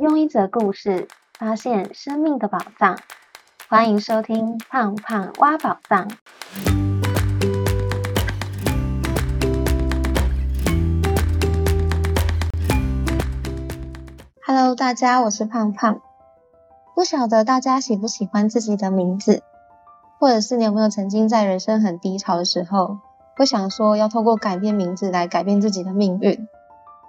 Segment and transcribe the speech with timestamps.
[0.00, 2.98] 用一则故事发现生命的宝藏。
[3.68, 6.08] 欢迎收听《胖胖挖宝藏》。
[14.46, 16.00] Hello，大家，我是胖胖。
[16.94, 19.42] 不晓得大家喜不喜欢自己的名字，
[20.18, 23.00] 或者是你有没有曾经在人生很低潮的时候，
[23.36, 26.48] 会想说要透过改变名字来改变自己的命运？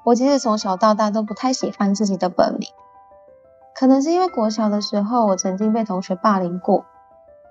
[0.03, 2.67] 我其实从小到大都不太喜欢自己的本名，
[3.73, 6.85] 可能是因为国小的时候我曾经被同学霸凌过，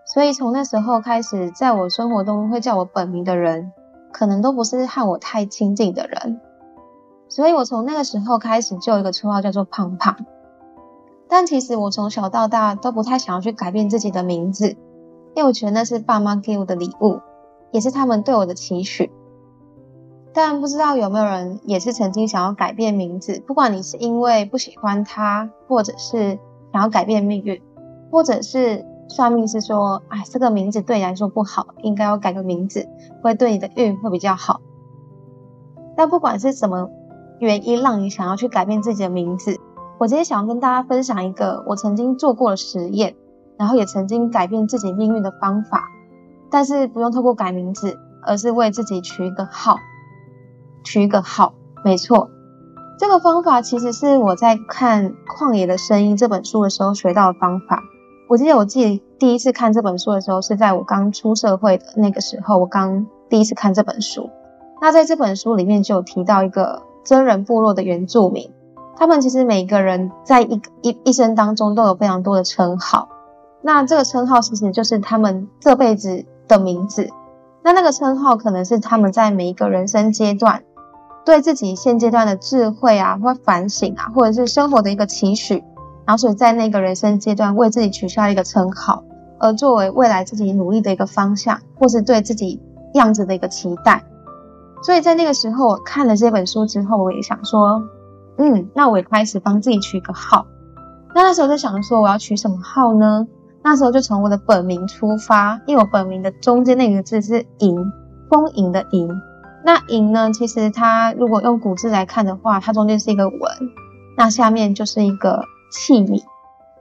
[0.06, 3.73] 所以从那时候开始，在我生活中会叫我本名的人，
[4.12, 6.41] 可能都不是和我太亲近的人。
[7.29, 10.16] 所以我从那个时候开始就有一个绰号叫做胖胖。
[11.29, 14.71] 但其实我从小到大都不太想要去改变自己的名字，
[15.34, 17.21] 因为我觉得那是爸妈给我的礼物，
[17.71, 19.12] 也是他们对我的期许。
[20.33, 26.38] 但不知道有没有人也是曾经想要改变名字，不管你是因为不喜欢他，或者是
[26.73, 27.61] 想要改变命运，
[28.11, 32.88] 或者是算命是说，哎，这个名字对你来说不好，应该要改个名字，
[33.23, 34.60] 会对你的运会比较好。
[35.96, 36.91] 但不管是什么。
[37.41, 39.59] 原因让你想要去改变自己的名字。
[39.97, 43.16] 我今天想要跟大家分享一个我曾经做过的实验，
[43.57, 45.88] 然后也曾经改变自己命运的方法。
[46.51, 49.79] 但是不用透过改名字，而是为自己取一个号，
[50.84, 51.54] 取一个号。
[51.84, 52.30] 没错，
[52.98, 57.82] 这个方法其实是我在看《旷野的声音》这本书的时候学到的方法。
[58.28, 64.31] 我记得我自己第一次看这本书的时候，是在我刚出社会的那个时候，我刚第一次看这本书。
[64.81, 66.82] 那在这本书里面就有提到一个。
[67.03, 68.53] 真人部落的原住民，
[68.94, 73.08] 他们其实每个人在一一一生当中都有非常多的称号。
[73.62, 77.08] 那这个称号其实就是他们这辈子的名字。
[77.62, 80.62] 那那个称号可能是他们在每一个人生阶段
[81.25, 85.62] 对自己现阶段的智慧啊，或反省啊，或者是生活的一个期许，
[86.06, 89.04] 然后所以在那个人生阶段为自己取下一个称号，
[89.38, 92.60] 而作为未来自己努力的一个方向，或是对自己
[92.94, 94.03] 样子的一个期待。
[94.82, 97.82] 所以在那个时候，我看了这本书之后，我也想说，
[98.38, 100.47] 嗯，那我也开始帮自己取一个号。
[101.14, 103.26] 那那时候就想说，我要取什么号呢？
[103.62, 107.92] 那时候就从我的本名出发，因为我本名的中间那个字是“盈”，
[108.31, 109.06] 丰盈的“盈”。
[109.62, 113.41] 那“盈”呢，其实它如果用古字来看的话，它中间是一个“文”，
[114.16, 116.22] 那下面就是一个器皿，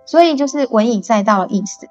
[0.06, 1.88] 所以就是“文以载道”的意思。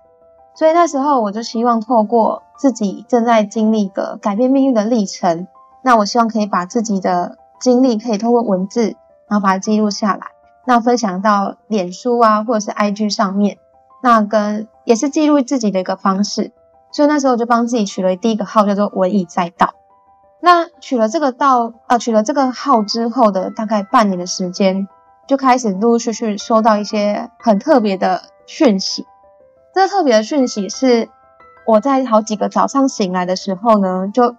[0.54, 5.46] 所以那时候我就希望透过自己正在经历一个改变命运的历程。
[5.82, 8.96] 那我希望可以把自己的经历可以通过文字，
[9.28, 10.26] 然后把它记录下来，
[10.66, 13.58] 那分享到脸书啊，或者是 IG 上面，
[14.02, 16.50] 那跟也是记录自己的一个方式。
[16.90, 19.74] 所以那时候我就帮自己取了第一个号，叫做“文以载道”。
[20.40, 24.88] 那取了这个道，呃，取了这个号之后的大概半年的时间，
[25.26, 29.06] 就开始陆陆续续收到一些很特别的讯息。
[29.74, 31.08] 这个特别的讯息是
[31.66, 34.36] 我在好几个早上醒来的时候呢，就。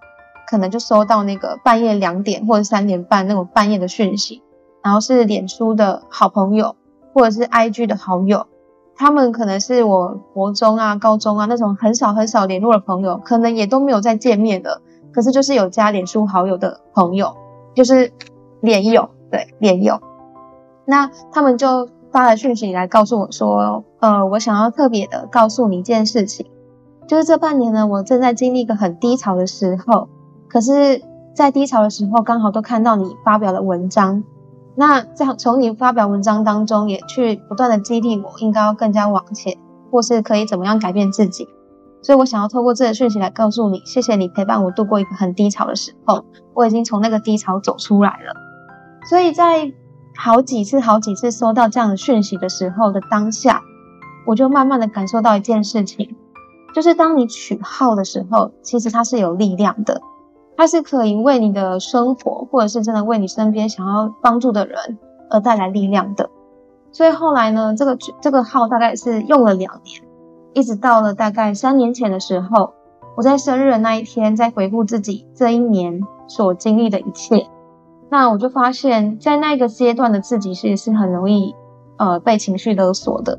[0.48, 4.42] 可能就收到那个半夜两点或者三点半那种半夜的讯息，
[4.82, 6.74] 然后是脸书的好朋友
[7.14, 8.48] 或者是 IG 的好友，
[8.96, 17.34] 他们可能是我国中啊、高中啊那种很少很少联络的朋友，可能也都没有再见面的，可是就是有加脸书好友的朋友，
[17.74, 18.12] 就是
[18.60, 20.00] 脸友，对脸友，
[20.84, 26.46] 那他们就发了讯息来告诉我说，呃，我想要特别的告诉你一件事情，
[27.06, 30.08] 就是这半年呢，我正在经历一个很低潮的时候。
[30.48, 31.00] 可是，
[31.32, 34.24] 在低潮的时候，刚好都看到你发表的文章，
[34.74, 39.56] 那这样从你发表文章当中，也去不断的激励我，应该要更加往前，
[39.92, 41.48] 或是可以怎么样改变自己。
[42.02, 46.24] 所以我想要透过这个讯息来告诉你，谢谢你陪伴我度过一个很低潮的时候，
[46.54, 48.34] 我已经从那个低潮走出来了。
[49.08, 49.72] 所以在
[50.16, 53.62] 好几次、好几次收到这样的讯息的时候的当下，
[54.26, 56.16] 我就慢慢的感受到一件事情，
[56.74, 60.00] 就是当你取号的时候，其实它是有力量的。
[60.56, 64.98] 它是可以为你的生活，或者是真的为你身边想要帮助的人
[65.30, 66.28] 而带来力量的。
[66.92, 70.02] 所以后来呢，这个这个号大概是用了两年，
[70.52, 72.72] 一直到了大概三年前的时候，
[73.16, 77.46] 我在生日的那一天，在回顾自己这一年所经历的一切，
[78.10, 81.54] 那我就发现，在那个阶段的自己其实是很容易
[81.98, 83.38] 呃被情绪勒索的，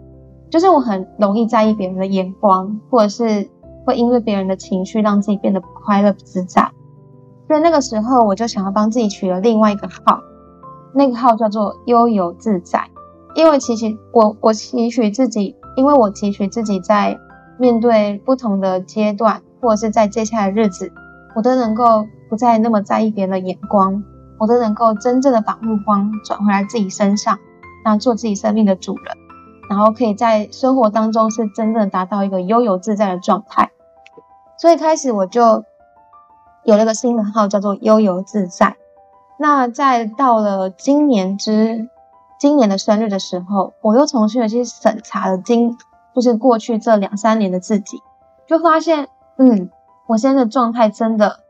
[0.49, 3.49] 就是我很容易在意别人的眼光，或者是
[3.85, 6.71] 会因为别人的情绪让自己变得不快乐不自在。
[7.47, 10.21] 所以那个时候，我就想要帮自己取了另外一个号，
[10.93, 12.87] 那个号叫做悠游自在。
[13.35, 17.19] 因为其实我我期许自己，因为我提取自己在
[17.57, 20.91] 面对不同的阶段，或者是在接下来的日子，
[21.35, 24.03] 我都能够不再那么在意别人的眼光，
[24.39, 27.37] 我都能够真正的把目光转回来自己身上，
[27.85, 29.17] 那做自己生命的主人，
[29.69, 33.69] 然后可以在生活当中是真正达到一个悠游自在的状态。
[34.57, 35.63] 所以开始我就
[36.63, 38.75] 有了个新的号，叫做悠游自在。
[39.39, 41.89] 那在到了今年之
[42.41, 45.77] 今年的生日的时候，我又重新的去审查了今
[46.15, 48.01] 就是过去这两三年的自己，
[48.47, 49.69] 就发现，嗯，
[50.07, 51.41] 我现在的状态真的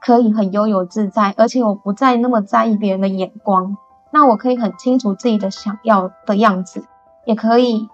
[0.00, 3.76] 可以很悠游自在，而且我不再那么在意别人的眼光。
[4.10, 6.84] 那我可以很清楚自己的想要的样子，
[7.24, 7.88] 也可以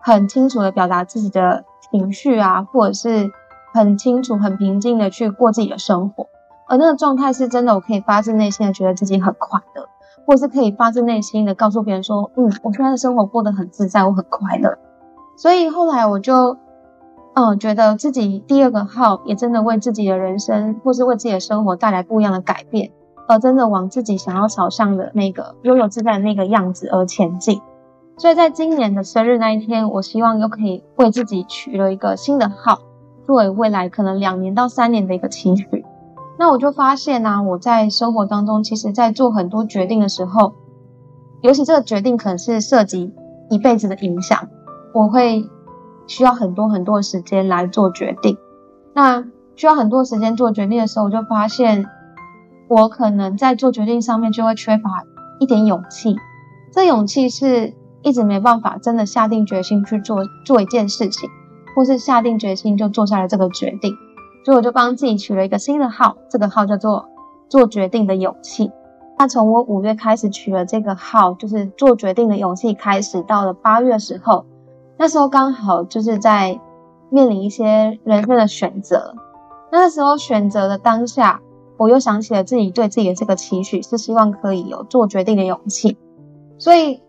[0.00, 3.30] 很清楚的表达自己的情绪啊，或者是
[3.74, 6.28] 很清楚、很平静的去过自己的生活。
[6.66, 9.86] 而那个状态是真的，我可以发自内心的觉得自己很快乐，
[10.30, 14.78] 或是可以发自内心的告诉别人说，嗯，我现在的生活过得很自在，我很快乐。
[15.34, 16.56] 所以后来我就，
[17.34, 22.92] 嗯，觉得自己第二个号也真的为自己的人生，或是为自己的生活带来不一样的改变，
[23.26, 27.60] 而真的往自己想要朝向的那个拥有自在的那个样子而前进。
[28.16, 32.78] 所以在今年的生日那一天，我希望又可以为自己取了一个新的号，
[33.26, 35.79] 作为未来可能两年到三年的一个期许。
[36.40, 40.54] 那我就发现呢，我在生活当中，其实，在做很多决定的时候，
[41.42, 43.12] 尤其这个决定可能是涉及
[43.50, 44.48] 一辈子的影响，
[44.94, 45.46] 我会
[46.06, 48.38] 需要很多很多的时间来做决定。
[48.94, 49.22] 那
[49.54, 51.84] 需要很多时间做决定的时候，我就发现，
[52.68, 55.04] 我可能在做决定上面就会缺乏
[55.40, 56.16] 一点勇气。
[56.72, 61.28] 这勇气是一直没办法真的下定决心去做做一件事情，
[61.76, 63.94] 或是下定决心就做下了这个决定。
[64.44, 67.08] 所以我就帮自己取了一个新的号，这个号叫做
[67.48, 68.70] “做决定的勇气”。
[69.18, 74.46] 那从我五月开始取了这个号，就是“做决定的勇气”开始，到了八月时候，
[74.96, 76.58] 那时候刚好就是在
[77.10, 79.14] 面临一些人生的选择。
[79.70, 81.40] 那个时候选择的当下，
[81.76, 85.98] 我又想起了自己对自己的这个期许，是希望可以有做决定的勇气。
[86.56, 87.02] 所以，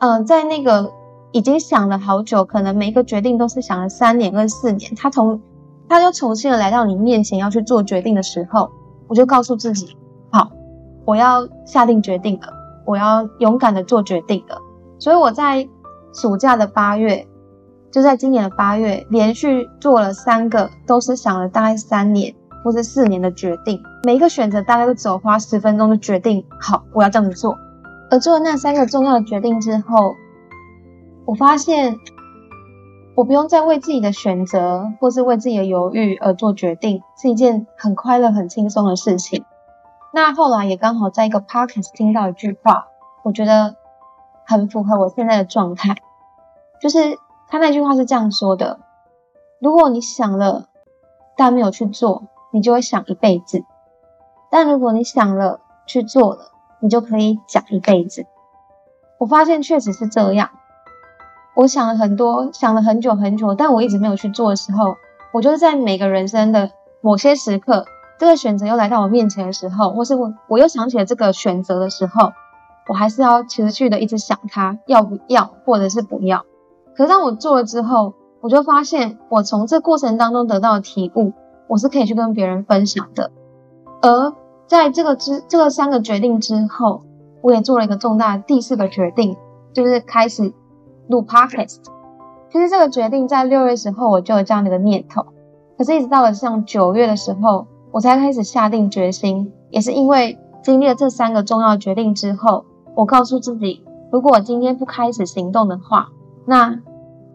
[0.00, 0.92] 嗯，在那个
[1.30, 5.40] 已经想了好久，可能每一个决定都是想了三年跟四年，他从
[5.94, 8.68] 他就重新的来到你面前要去做决定的时候，
[9.06, 9.96] 我就告诉自己，
[10.32, 10.50] 好，
[11.04, 12.48] 我要下定决定了，
[12.84, 14.60] 我要勇敢的做决定了。
[14.98, 15.68] 所以我在
[16.12, 17.24] 暑假的八月，
[17.92, 27.56] 就在今年的八月，连续做了三个，都是想了大概三年或是四年的决定，每一个选择大概都只有花十分钟的决定，好，我要这样子做。
[28.10, 30.16] 而做了那三个重要的决定之后，
[31.24, 31.96] 我发现。
[33.16, 39.44] 我不用再为自己的选择或是为自己的犹豫而做决定，是一件很快乐、很轻松的事情。
[40.12, 42.88] 那后来也刚好在一个 podcast 听到一句话，
[43.22, 43.76] 我觉得
[44.44, 45.94] 很符合我现在的状态，
[46.80, 47.16] 就是
[47.48, 48.80] 他那句话是这样说的：
[49.60, 50.66] 如果你想了
[51.36, 53.60] 但没有去做，你就会想一辈子；
[54.50, 56.50] 但如果你想了去做了，
[56.80, 58.26] 你就可以讲一辈子。
[59.18, 60.50] 我发现确实是这样。
[61.56, 64.96] 我想了很多，想了很久很久，但我一直没有去做的时候，
[65.32, 66.70] 我就是在每个人生的
[67.00, 67.86] 某些时刻，
[68.18, 72.32] 这个选择又来到我面前的时候，或是我我又想起了这个选择的时候，
[72.88, 76.44] 我还是要持续的一直想它要不要，或者是不要。
[76.96, 81.32] 可是当我做了之后，我就发现我从这过程当中得到的体悟，
[81.68, 83.30] 我是可以去跟别人分享的。
[84.02, 84.32] 而
[84.66, 87.02] 在这个之这个三个决定之后，
[87.42, 89.36] 我也做了一个重大第四个决定，
[89.72, 90.52] 就是开始。
[91.08, 91.78] 录 podcast，
[92.50, 95.26] 其实这个决定在六月时候我就有这样的一个念头，
[95.76, 99.52] 可是一直到了像九月的时候，我才开始下定决心。
[99.70, 102.64] 也是因为经历了这三个重要决定之后，
[102.94, 106.08] 我告诉自己，如果我今天不开始行动的话，
[106.46, 106.80] 那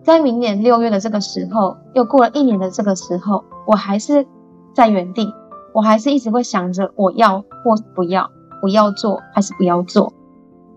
[0.03, 4.25] 在明年六月的这个时候，又过了一年的这个时候，我还是
[4.73, 5.27] 在原地，
[5.73, 8.31] 我还是一直会想着我要或不要，
[8.63, 10.13] 我要做还是不要做。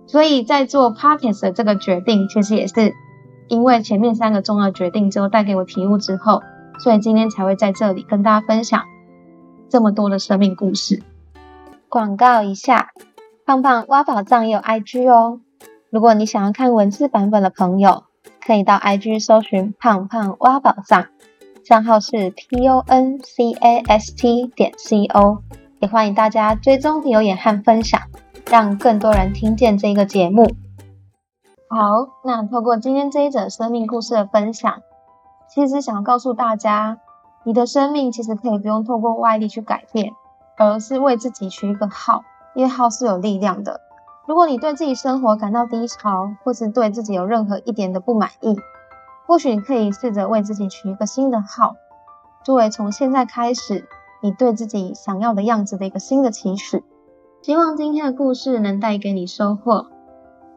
[0.07, 2.95] 所以在做 podcast 的这个决定，其实也是
[3.49, 6.43] 因为前面三个重要决定之后带给我体悟之后，
[6.79, 8.83] 所以今天才会在这里跟大家分享
[9.69, 11.03] 这么多的生命故事。
[11.89, 12.91] 广告一下，
[13.47, 15.41] 胖胖挖宝藏也有 IG 哦。
[15.91, 18.05] 如果你想要看文字版本的朋友，
[18.45, 21.07] 可以到 IG 搜寻胖胖挖宝藏，
[21.65, 25.43] 账号是 p o n c a s t 点 c o，
[25.81, 28.01] 也欢迎大家追踪留言和分享。
[28.47, 30.47] 让更多人听见这个节目。
[31.69, 34.83] 好，那透过今天这一则生命故事的分享，
[35.49, 36.99] 其实想要告诉大家，
[37.45, 40.13] 你的生命其实可以不用透过外力去改变，
[40.59, 43.81] 而是为自己取一个号，因为号是有力量的。
[44.27, 48.55] 如果你对自己生活感到低潮，或是对自己有任何一点的不满意，
[49.27, 51.75] 或许你可以试着为自己取一个新的号，
[52.45, 53.89] 作为从现在开始
[54.21, 56.85] 你对自己想要的样子的一个新的起始。
[57.43, 59.87] 希望今天的故事能带给你收获，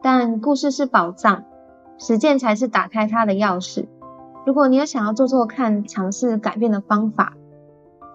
[0.02, 1.42] 但故事是宝藏，
[1.98, 3.88] 实践才是打开它的钥匙。
[4.46, 7.32] 如果你有想要做做看、尝试改变的方法，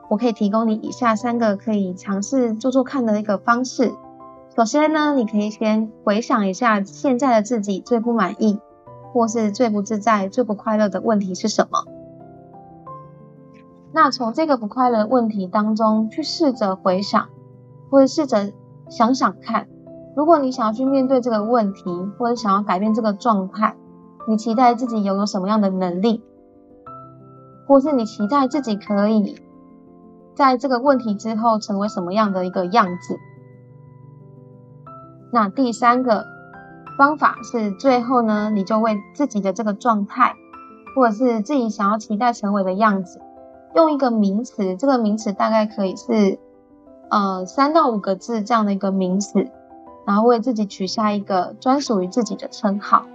[0.10, 3.92] 我可以提供你以下三个可以尝试做做看的一个方式。
[4.56, 8.58] 首先呢，你可以先回想一下现在的自己最不满意，
[9.12, 11.84] 或是最不自在、最不快乐的问题是什么。
[13.92, 17.28] 那从这个不快乐问题当中去试着回想，
[17.90, 18.54] 或者试着
[18.92, 19.68] 想想看，
[20.16, 21.84] 如果你想要去面对这个问题，
[22.20, 23.76] 或者想要改变这个状态。
[24.28, 26.24] 你期待自己拥有什么样的能力，
[27.68, 29.36] 或是你期待自己可以
[30.36, 33.18] 在这个问题之后成为什么样的一个样子？
[35.34, 36.28] 那第三个
[37.00, 40.36] 方法是，最后呢，你就为自己的这个状态，
[40.96, 43.20] 或者是自己想要期待成为的样子，
[43.76, 46.38] 用一个名词，这个名词大概可以是
[47.12, 49.52] 呃三到五个字这样的一个名词，
[50.08, 53.06] 然后为自己取下一个专属于自己的称号。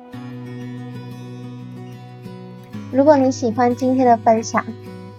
[2.93, 4.63] 如果你喜欢今天的分享，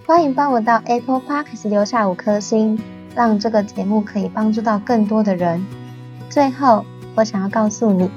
[0.06, 2.78] 欢迎帮我到 Apple Podcast 留下五颗星，
[3.16, 5.66] 让这个节目可以帮助到更多的人。
[6.30, 6.84] 最后，
[7.16, 8.08] 我想要告诉你，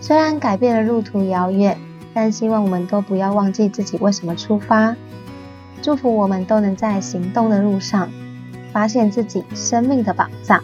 [0.00, 1.78] 虽然改变的路途遥远，
[2.12, 4.96] 但希望我们都不要忘记自己为什么出发。
[5.80, 8.10] 祝福我们都能在行动的路上，
[8.76, 10.62] 发现自己生命的宝藏。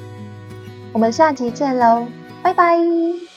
[0.92, 2.06] 我们下集见喽，
[2.42, 3.31] 拜拜。